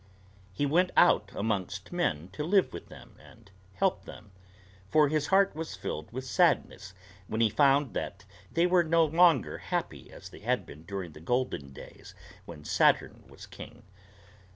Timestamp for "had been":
10.39-10.85